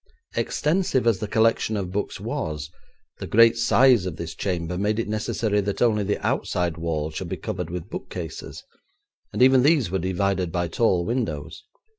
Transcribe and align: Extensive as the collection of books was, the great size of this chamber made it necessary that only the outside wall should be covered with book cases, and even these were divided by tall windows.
Extensive 0.35 1.05
as 1.05 1.19
the 1.19 1.27
collection 1.27 1.77
of 1.77 1.91
books 1.91 2.19
was, 2.19 2.71
the 3.19 3.27
great 3.27 3.55
size 3.55 4.07
of 4.07 4.15
this 4.15 4.33
chamber 4.33 4.75
made 4.75 4.97
it 4.97 5.07
necessary 5.07 5.61
that 5.61 5.79
only 5.79 6.03
the 6.03 6.17
outside 6.25 6.75
wall 6.75 7.11
should 7.11 7.29
be 7.29 7.37
covered 7.37 7.69
with 7.69 7.87
book 7.91 8.09
cases, 8.09 8.63
and 9.31 9.43
even 9.43 9.61
these 9.61 9.91
were 9.91 9.99
divided 9.99 10.51
by 10.51 10.67
tall 10.67 11.05
windows. 11.05 11.65